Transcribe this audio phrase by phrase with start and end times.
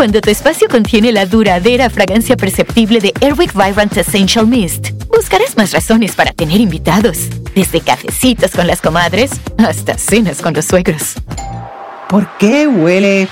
[0.00, 5.72] Cuando tu espacio contiene la duradera fragancia perceptible de Airwick Vibrant Essential Mist, buscarás más
[5.72, 11.16] razones para tener invitados, desde cafecitos con las comadres hasta cenas con los suegros.
[12.08, 13.28] ¿Por qué huele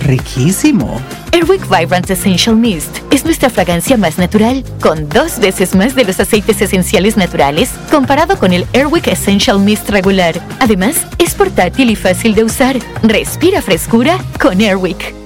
[0.00, 1.00] riquísimo?
[1.30, 6.18] Airwick Vibrant Essential Mist es nuestra fragancia más natural, con dos veces más de los
[6.18, 10.44] aceites esenciales naturales comparado con el Airwick Essential Mist regular.
[10.58, 12.76] Además, es portátil y fácil de usar.
[13.04, 15.17] Respira frescura con Airwick.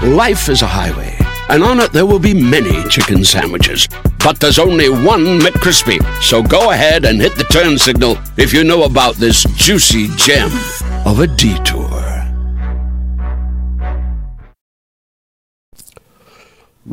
[0.00, 1.18] Life is a highway,
[1.48, 3.88] and on it there will be many chicken sandwiches.
[4.22, 5.98] But there's only one McCrispy.
[6.22, 10.52] So go ahead and hit the turn signal if you know about this juicy gem
[11.04, 11.90] of a detour.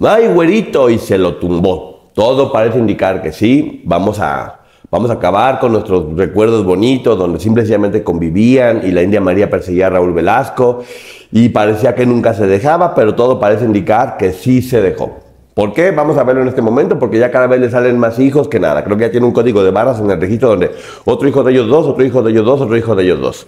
[0.01, 2.09] Ay, güerito, y se lo tumbó.
[2.15, 4.64] Todo parece indicar que sí, vamos a,
[4.95, 9.87] vamos a acabar con nuestros recuerdos bonitos, donde simplemente convivían y la India María perseguía
[9.87, 10.85] a Raúl Velasco
[11.33, 15.19] y parecía que nunca se dejaba, pero todo parece indicar que sí se dejó.
[15.53, 15.91] ¿Por qué?
[15.91, 18.57] Vamos a verlo en este momento, porque ya cada vez le salen más hijos que
[18.57, 18.85] nada.
[18.85, 20.71] Creo que ya tiene un código de barras en el registro donde
[21.03, 23.47] otro hijo de ellos dos, otro hijo de ellos dos, otro hijo de ellos dos.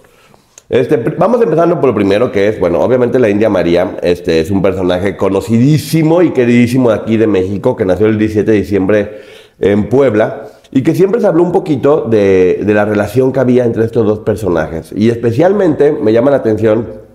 [0.68, 4.50] Este, vamos empezando por lo primero que es, bueno, obviamente la India María este, es
[4.50, 9.20] un personaje conocidísimo y queridísimo aquí de México, que nació el 17 de diciembre
[9.60, 13.64] en Puebla y que siempre se habló un poquito de, de la relación que había
[13.64, 14.92] entre estos dos personajes.
[14.94, 17.08] Y especialmente me llama la atención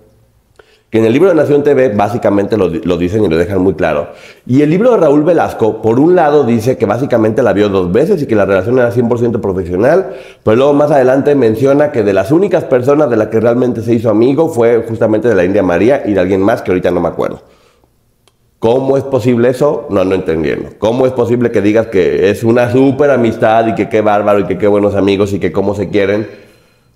[0.93, 4.09] que en el libro de Nación TV básicamente lo, dicen y lo dejan muy claro.
[4.45, 7.91] Y el libro de Raúl Velasco, por un lado, dice que básicamente la vio dos
[7.91, 12.13] veces y que la relación era 100% profesional, pero luego más adelante menciona que de
[12.13, 15.63] las únicas personas de las que realmente se hizo amigo fue justamente de la India
[15.63, 17.41] María y de alguien más que ahorita no me acuerdo.
[18.63, 19.87] ¿Cómo es posible eso?
[19.89, 20.69] No, no entendiendo.
[20.79, 24.45] ¿Cómo es posible que digas que es una súper amistad y que qué bárbaro y
[24.45, 26.29] que qué buenos amigos y que cómo se quieren?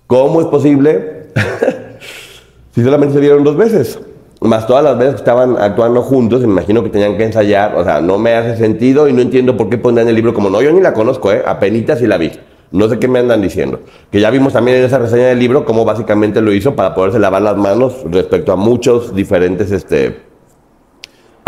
[0.06, 1.26] ¿Cómo es posible?
[2.74, 4.00] si solamente se vieron dos veces.
[4.40, 7.74] Más todas las veces que estaban actuando juntos, me imagino que tenían que ensayar.
[7.76, 10.48] O sea, no me hace sentido y no entiendo por qué ponen el libro como
[10.48, 11.42] no, yo ni la conozco, ¿eh?
[11.46, 12.32] Apenitas y la vi.
[12.70, 13.80] No sé qué me andan diciendo.
[14.10, 17.18] Que ya vimos también en esa reseña del libro cómo básicamente lo hizo para poderse
[17.18, 20.27] lavar las manos respecto a muchos diferentes este,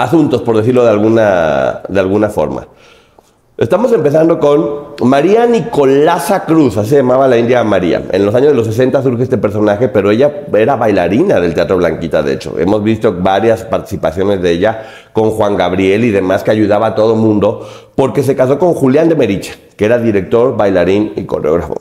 [0.02, 2.66] asuntos, por decirlo de alguna, de alguna forma.
[3.60, 8.04] Estamos empezando con María Nicolasa Cruz, así se llamaba la India María.
[8.10, 11.76] En los años de los 60 surge este personaje, pero ella era bailarina del Teatro
[11.76, 12.58] Blanquita, de hecho.
[12.58, 17.16] Hemos visto varias participaciones de ella con Juan Gabriel y demás que ayudaba a todo
[17.16, 21.74] mundo, porque se casó con Julián de Meriche, que era director, bailarín y coreógrafo.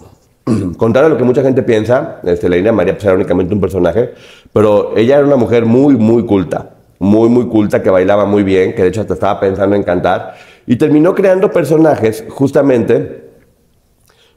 [0.75, 3.61] Contrario a lo que mucha gente piensa, este, la India María pues, era únicamente un
[3.61, 4.13] personaje,
[4.51, 8.75] pero ella era una mujer muy, muy culta, muy, muy culta, que bailaba muy bien,
[8.75, 10.35] que de hecho hasta estaba pensando en cantar
[10.67, 13.29] y terminó creando personajes justamente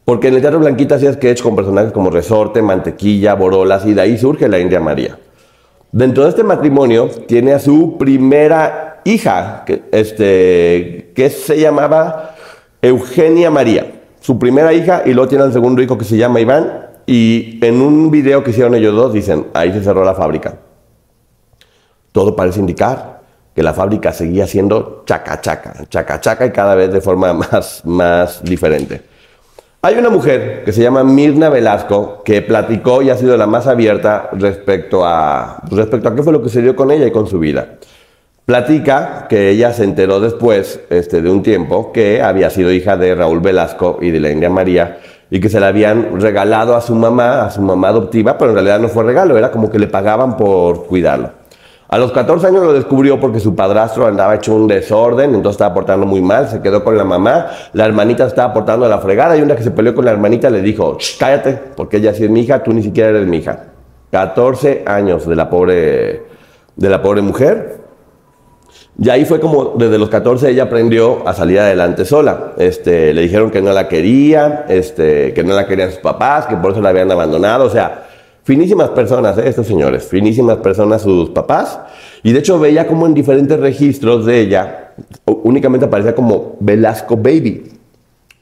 [0.05, 4.01] porque en el Teatro Blanquita hacía sketch con personajes como Resorte, Mantequilla, Borolas y de
[4.01, 5.19] ahí surge la India María.
[5.93, 12.35] Dentro de este matrimonio tiene a su primera hija, que, este, que se llamaba
[12.81, 14.01] Eugenia María.
[14.21, 16.89] Su primera hija y luego tiene al segundo hijo que se llama Iván.
[17.07, 20.57] Y en un video que hicieron ellos dos dicen, ahí se cerró la fábrica.
[22.13, 23.21] Todo parece indicar
[23.55, 27.83] que la fábrica seguía siendo chaca chaca, chaca chaca y cada vez de forma más,
[27.85, 29.03] más diferente.
[29.85, 33.67] Hay una mujer que se llama Mirna Velasco que platicó y ha sido la más
[33.67, 37.27] abierta respecto a, respecto a qué fue lo que se dio con ella y con
[37.27, 37.79] su vida.
[38.47, 43.15] Platica que ella se enteró después este, de un tiempo que había sido hija de
[43.15, 46.95] Raúl Velasco y de la India María y que se la habían regalado a su
[46.95, 49.89] mamá, a su mamá adoptiva, pero en realidad no fue regalo, era como que le
[49.89, 51.42] pagaban por cuidarlo.
[51.93, 55.75] A los 14 años lo descubrió porque su padrastro andaba hecho un desorden, entonces estaba
[55.75, 59.37] portando muy mal, se quedó con la mamá, la hermanita estaba portando a la fregada
[59.37, 62.31] y una que se peleó con la hermanita le dijo, cállate, porque ella sí es
[62.31, 63.65] mi hija, tú ni siquiera eres mi hija.
[64.11, 66.23] 14 años de la pobre,
[66.77, 67.83] de la pobre mujer.
[68.99, 72.53] Y ahí fue como desde los 14 ella aprendió a salir adelante sola.
[72.57, 76.57] Este, le dijeron que no la quería, este, que no la querían sus papás, que
[76.57, 77.67] por eso la habían abandonado.
[77.67, 78.07] O sea,
[78.45, 79.45] Finísimas personas, ¿eh?
[79.47, 81.79] estos señores, finísimas personas sus papás.
[82.25, 84.95] Y de hecho veía como en diferentes registros de ella,
[85.27, 87.71] únicamente aparecía como Velasco Baby.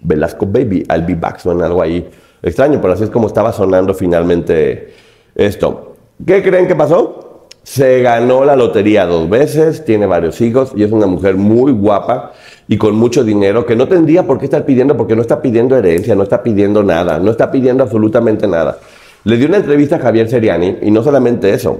[0.01, 2.09] Velasco Baby, I'll be back, suena algo ahí
[2.43, 4.95] extraño, pero así es como estaba sonando finalmente
[5.35, 5.97] esto.
[6.27, 7.49] ¿Qué creen que pasó?
[7.63, 12.33] Se ganó la lotería dos veces, tiene varios hijos y es una mujer muy guapa
[12.67, 15.77] y con mucho dinero que no tendría por qué estar pidiendo porque no está pidiendo
[15.77, 18.79] herencia, no está pidiendo nada, no está pidiendo absolutamente nada.
[19.25, 21.79] Le dio una entrevista a Javier Seriani y no solamente eso,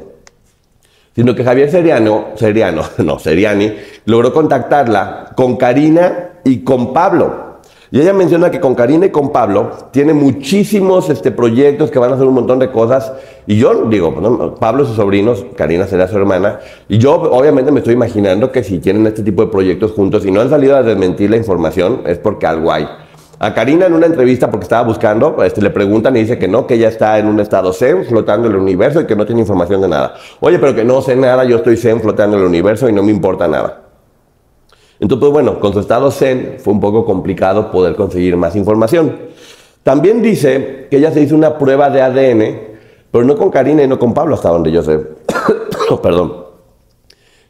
[1.15, 2.27] sino que Javier Seriano,
[2.99, 3.73] no, Seriani,
[4.05, 7.51] logró contactarla con Karina y con Pablo.
[7.93, 12.13] Y ella menciona que con Karina y con Pablo tiene muchísimos este, proyectos que van
[12.13, 13.13] a hacer un montón de cosas.
[13.49, 16.61] Y yo digo, bueno, Pablo y sus sobrinos, Karina será su hermana.
[16.89, 20.31] Y yo obviamente me estoy imaginando que si tienen este tipo de proyectos juntos y
[20.31, 22.87] no han salido a desmentir la información, es porque algo hay.
[23.43, 26.67] A Karina en una entrevista, porque estaba buscando, este, le preguntan y dice que no,
[26.67, 29.41] que ella está en un estado zen, flotando en el universo y que no tiene
[29.41, 30.15] información de nada.
[30.41, 33.03] Oye, pero que no sé nada, yo estoy zen, flotando en el universo y no
[33.03, 33.85] me importa nada.
[35.01, 39.17] Entonces, pues bueno, con su estado zen fue un poco complicado poder conseguir más información.
[39.83, 42.61] También dice que ella se hizo una prueba de ADN,
[43.11, 45.01] pero no con Karina y no con Pablo, hasta donde yo sé.
[46.03, 46.45] Perdón.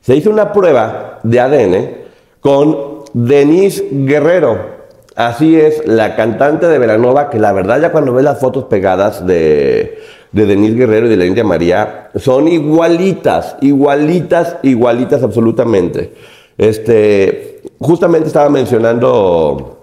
[0.03, 1.91] Se hizo una prueba de ADN
[2.39, 4.80] con Denise Guerrero.
[5.21, 9.27] Así es, la cantante de Velanova, que la verdad ya cuando ves las fotos pegadas
[9.27, 9.99] de,
[10.33, 16.15] de Denise Guerrero y de la India María, son igualitas, igualitas, igualitas absolutamente.
[16.57, 19.81] Este, justamente estaba mencionando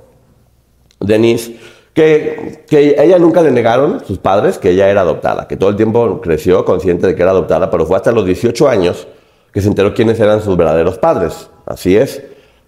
[1.00, 1.56] Denise
[1.94, 5.76] que, que ella nunca le negaron sus padres que ella era adoptada, que todo el
[5.76, 9.08] tiempo creció consciente de que era adoptada, pero fue hasta los 18 años
[9.54, 11.52] que se enteró quiénes eran sus verdaderos padres.
[11.68, 12.24] Así es,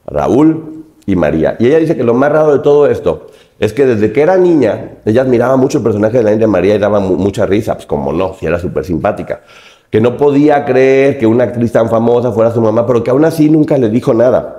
[0.06, 0.79] Raúl
[1.12, 1.56] y María.
[1.60, 3.28] Y ella dice que lo más raro de todo esto
[3.60, 6.76] es que desde que era niña, ella admiraba mucho el personaje de la India María
[6.76, 9.42] y daba mucha risa, pues como no, si era súper simpática
[9.90, 13.26] que no podía creer que una actriz tan famosa fuera su mamá, pero que aún
[13.26, 14.56] así nunca le dijo nada.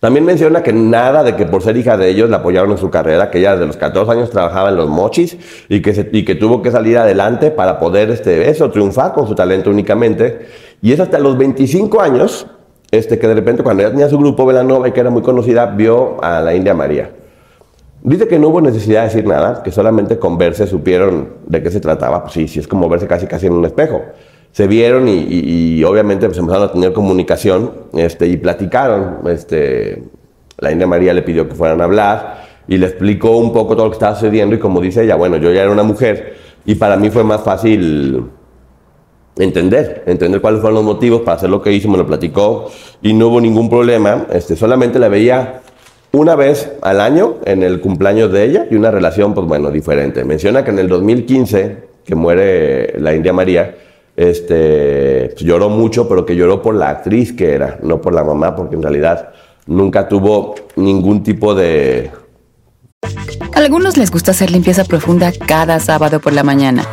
[0.00, 2.90] También menciona que nada de que por ser hija de ellos la apoyaron en su
[2.90, 5.36] carrera, que ella desde los 14 años trabajaba en los mochis
[5.68, 9.34] y que, y que tuvo que salir adelante para poder este, eso, triunfar con su
[9.34, 10.46] talento únicamente.
[10.82, 12.46] Y es hasta los 25 años
[12.90, 15.66] este, que de repente cuando ella tenía su grupo Velanova y que era muy conocida,
[15.66, 17.10] vio a la India María.
[18.02, 21.70] Dice que no hubo necesidad de decir nada, que solamente con verse supieron de qué
[21.70, 22.22] se trataba.
[22.22, 24.02] Pues sí, sí, es como verse casi casi en un espejo.
[24.52, 29.18] Se vieron y, obviamente pues empezaron a tener comunicación este, y platicaron.
[29.26, 30.02] Este,
[30.58, 33.86] la India María le pidió que fueran a hablar y le explicó un poco todo
[33.86, 36.34] lo que estaba sucediendo y como dice ella, bueno, yo ya era una mujer
[36.64, 38.30] y para mí fue más fácil
[39.38, 42.70] entender, entender cuáles fueron los motivos para hacer lo que hizo, me lo platicó
[43.02, 45.60] y no hubo ningún problema, este, solamente la veía
[46.12, 50.24] una vez al año en el cumpleaños de ella y una relación, pues bueno, diferente.
[50.24, 53.74] Menciona que en el 2015, que muere la India María,
[54.16, 58.24] este, pues, lloró mucho, pero que lloró por la actriz que era, no por la
[58.24, 59.28] mamá, porque en realidad
[59.66, 62.10] nunca tuvo ningún tipo de...
[63.52, 66.86] A algunos les gusta hacer limpieza profunda cada sábado por la mañana.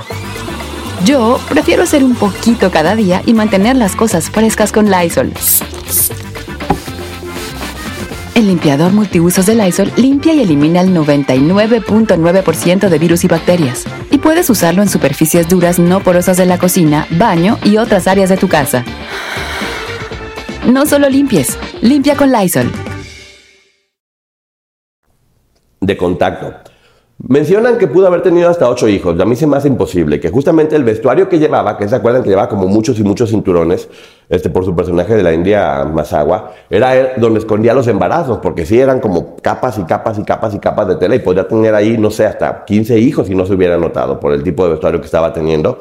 [1.06, 5.34] Yo prefiero hacer un poquito cada día y mantener las cosas frescas con Lysol.
[8.36, 13.84] El limpiador multiusos de Lysol limpia y elimina el 99.9% de virus y bacterias.
[14.10, 18.30] Y puedes usarlo en superficies duras no porosas de la cocina, baño y otras áreas
[18.30, 18.84] de tu casa.
[20.66, 22.72] No solo limpies, limpia con Lysol.
[25.82, 26.73] De contacto.
[27.26, 29.18] Mencionan que pudo haber tenido hasta ocho hijos.
[29.18, 30.20] A mí se me hace imposible.
[30.20, 33.30] Que justamente el vestuario que llevaba, que se acuerdan que llevaba como muchos y muchos
[33.30, 33.88] cinturones,
[34.28, 38.78] este, por su personaje de la India Masagua, era donde escondía los embarazos, porque sí
[38.78, 41.98] eran como capas y capas y capas y capas de tela y podría tener ahí,
[41.98, 45.00] no sé, hasta 15 hijos si no se hubiera notado por el tipo de vestuario
[45.00, 45.80] que estaba teniendo.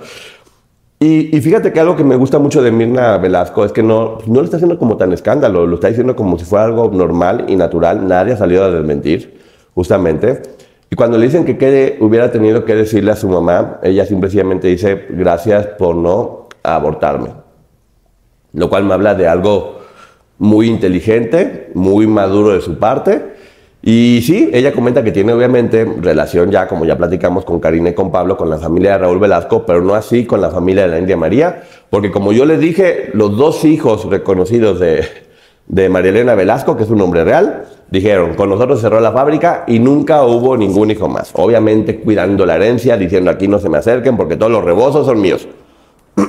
[1.01, 4.35] Y, fíjate que algo que me gusta mucho de Mirna Velasco es que no, no
[4.35, 7.57] lo está haciendo como tan escándalo, lo está diciendo como si fuera algo normal y
[7.57, 8.07] natural.
[8.07, 9.41] Nadie ha salido a desmentir,
[9.75, 10.62] justamente.
[10.93, 14.69] Y cuando le dicen que quede, hubiera tenido que decirle a su mamá, ella simplemente
[14.69, 17.31] dice, gracias por no abortarme.
[18.53, 19.81] Lo cual me habla de algo
[20.37, 23.23] muy inteligente, muy maduro de su parte.
[23.81, 27.95] Y sí, ella comenta que tiene obviamente relación ya, como ya platicamos con Karina y
[27.95, 30.89] con Pablo, con la familia de Raúl Velasco, pero no así con la familia de
[30.89, 35.07] la India María, porque como yo les dije, los dos hijos reconocidos de,
[35.73, 39.65] de María Elena Velasco, que es un nombre real, dijeron, con nosotros cerró la fábrica
[39.67, 41.31] y nunca hubo ningún hijo más.
[41.33, 45.19] Obviamente cuidando la herencia, diciendo aquí no se me acerquen porque todos los rebozos son
[45.19, 45.49] míos.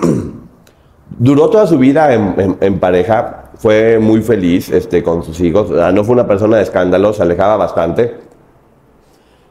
[1.19, 6.13] Duró toda su vida en, pareja, fue muy feliz este, con sus hijos, no fue
[6.13, 8.15] una persona de escándalo, se alejaba bastante.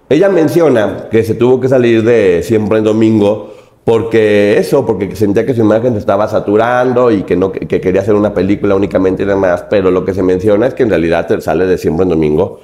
[0.08, 3.52] Ella menciona que se tuvo que salir de siempre en domingo
[3.84, 8.02] porque eso, porque sentía que su imagen se estaba saturando y que, no, que quería
[8.02, 11.28] hacer una película únicamente y demás, pero lo que se menciona es que en realidad
[11.40, 12.60] sale de siempre en domingo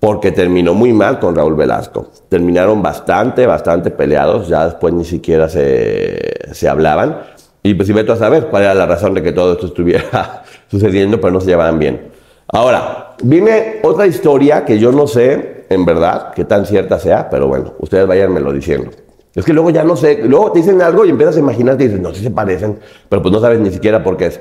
[0.00, 2.08] porque terminó muy mal con Raúl Velasco.
[2.28, 6.20] Terminaron bastante, bastante peleados, ya después ni siquiera se,
[6.52, 7.18] se hablaban.
[7.62, 10.44] Y pues si tú a saber cuál era la razón de que todo esto estuviera
[10.70, 12.08] sucediendo, pero no se llevaban bien.
[12.48, 17.48] Ahora, viene otra historia que yo no sé, en verdad, qué tan cierta sea, pero
[17.48, 18.90] bueno, ustedes váyanmelo diciendo.
[19.36, 21.84] Es que luego ya no sé, luego te dicen algo y empiezas a imaginar y
[21.84, 22.78] dices, no, si se parecen,
[23.10, 24.40] pero pues no sabes ni siquiera por qué es.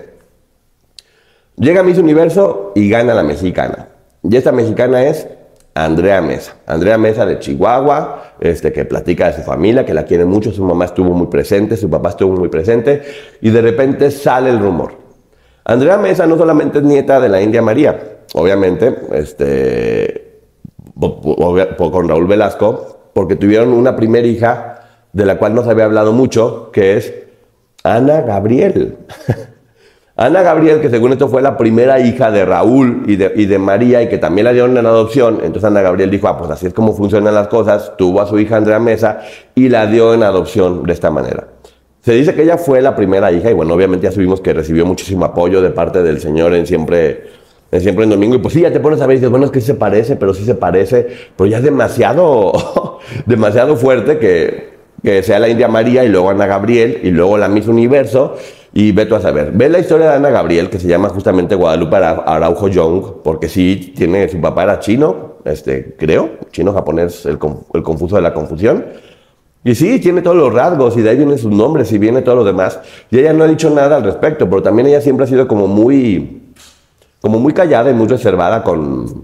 [1.57, 3.89] Llega Miss Universo y gana la mexicana.
[4.23, 5.27] Y esta mexicana es
[5.73, 6.55] Andrea Mesa.
[6.65, 10.63] Andrea Mesa de Chihuahua, este, que platica de su familia, que la quiere mucho, su
[10.63, 13.01] mamá estuvo muy presente, su papá estuvo muy presente,
[13.41, 14.93] y de repente sale el rumor.
[15.65, 20.39] Andrea Mesa no solamente es nieta de la India María, obviamente, este,
[20.97, 24.75] con Raúl Velasco, porque tuvieron una primera hija
[25.15, 27.13] de la cual no se había hablado mucho, que es
[27.83, 28.97] Ana Gabriel.
[30.17, 34.09] Ana Gabriel, que según esto fue la primera hija de Raúl y de, María y
[34.09, 36.93] que también la dieron en adopción, entonces Ana Gabriel dijo, ah, pues así es como
[36.93, 39.21] funcionan las cosas, tuvo a su hija Andrea Mesa
[39.55, 41.47] y la dio en adopción de esta manera.
[42.01, 44.85] Se dice que ella fue la primera hija y bueno, obviamente ya subimos que recibió
[44.85, 47.23] muchísimo apoyo de parte del Señor en siempre,
[47.71, 48.35] en siempre en domingo.
[48.35, 49.75] Y pues sí, ya te pones a ver y dices, bueno, es que sí se
[49.75, 51.07] parece, pero sí se parece,
[51.37, 52.51] pero ya es demasiado,
[53.25, 54.74] demasiado fuerte que,
[55.05, 58.35] que sea la India María y luego Ana Gabriel y luego la Miss Universo
[58.73, 59.51] y veto a saber.
[59.53, 63.93] Ve la historia de Ana Gabriel, que se llama justamente Guadalupe Araujo Young, porque sí,
[63.95, 67.37] tiene, su papá era chino, este, creo, chino-japonés, el,
[67.73, 68.83] el, confuso de la confusión.
[69.63, 72.37] Y sí, tiene todos los rasgos, y de ahí vienen sus nombres, y viene todo
[72.37, 72.79] lo demás.
[73.11, 75.67] Y ella no ha dicho nada al respecto, pero también ella siempre ha sido como
[75.67, 76.51] muy,
[77.21, 79.23] como muy callada y muy reservada con,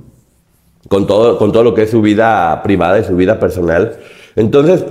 [0.87, 3.97] con, todo, con todo lo que es su vida privada y su vida personal.
[4.35, 4.85] Entonces,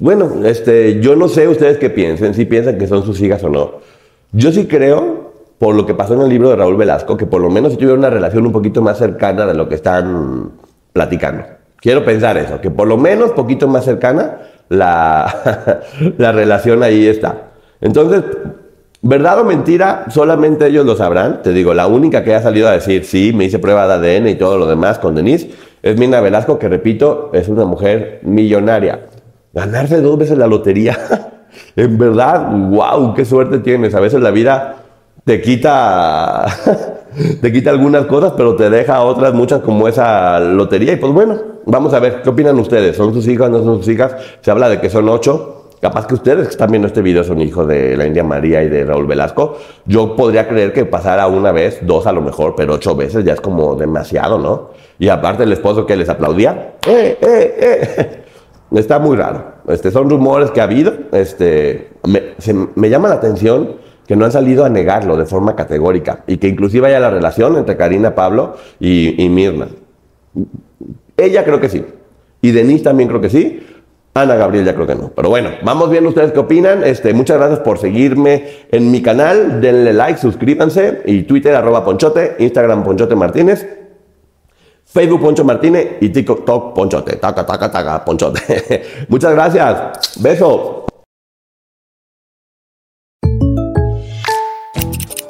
[0.00, 3.48] bueno, este, yo no sé ustedes qué piensen, si piensan que son sus hijas o
[3.48, 3.74] no.
[4.32, 7.40] Yo sí creo, por lo que pasó en el libro de Raúl Velasco, que por
[7.40, 10.50] lo menos tuvieron una relación un poquito más cercana de lo que están
[10.92, 11.44] platicando.
[11.76, 15.80] Quiero pensar eso, que por lo menos poquito más cercana la,
[16.18, 17.50] la relación ahí está.
[17.80, 18.22] Entonces,
[19.02, 21.42] verdad o mentira, solamente ellos lo sabrán.
[21.42, 24.28] Te digo, la única que ha salido a decir, sí, me hice prueba de ADN
[24.28, 25.50] y todo lo demás con Denise,
[25.82, 29.00] es Mina Velasco, que repito, es una mujer millonaria.
[29.56, 30.98] Ganarse dos veces la lotería.
[31.76, 33.94] en verdad, wow, qué suerte tienes.
[33.94, 34.76] A veces la vida
[35.24, 36.44] te quita,
[37.40, 40.92] te quita algunas cosas, pero te deja otras muchas como esa lotería.
[40.92, 42.98] Y pues bueno, vamos a ver, ¿qué opinan ustedes?
[42.98, 44.14] ¿Son sus hijas, no son sus hijas?
[44.42, 45.70] Se habla de que son ocho.
[45.80, 48.68] Capaz que ustedes que están viendo este video son hijos de la India María y
[48.68, 49.56] de Raúl Velasco.
[49.86, 53.32] Yo podría creer que pasara una vez, dos a lo mejor, pero ocho veces ya
[53.32, 54.72] es como demasiado, ¿no?
[54.98, 58.25] Y aparte el esposo que les aplaudía, ¡eh, eh, eh!
[58.74, 59.44] Está muy raro.
[59.68, 60.92] Este, son rumores que ha habido.
[61.12, 66.38] Este, me, llama la atención que no han salido a negarlo de forma categórica y
[66.38, 69.68] que inclusive haya la relación entre Karina Pablo y, Mirna.
[71.16, 71.84] Ella creo que sí.
[72.42, 73.66] Y Denise también creo que sí.
[74.14, 75.10] Ana Gabriel ya creo que no.
[75.14, 76.82] Pero bueno, vamos viendo ustedes qué opinan.
[76.84, 79.60] Este, muchas gracias por seguirme en mi canal.
[79.60, 81.02] Denle like, suscríbanse.
[81.06, 83.85] Y Twitter arroba Ponchote, Instagram Ponchote Martínez.
[84.96, 87.16] Facebook Poncho Martínez y TikTok Ponchote.
[87.16, 89.06] Taca, taca, taca, Ponchote.
[89.10, 90.16] Muchas gracias.
[90.22, 90.86] Beso.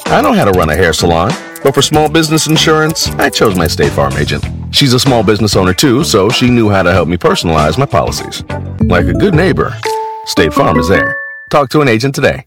[0.06, 1.32] I know how to run a hair salon,
[1.64, 4.44] but for small business insurance, I chose my State Farm agent.
[4.70, 7.86] She's a small business owner too, so she knew how to help me personalize my
[7.86, 8.44] policies.
[8.82, 9.74] Like a good neighbor,
[10.26, 11.12] State Farm is there.
[11.50, 12.46] Talk to an agent today.